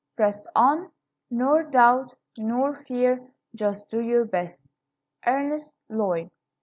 [0.15, 0.89] Press on,
[1.29, 3.21] Nor doubt, nor fear.
[3.53, 4.65] Just do your best.
[5.27, 6.31] ERNEST LLOYD.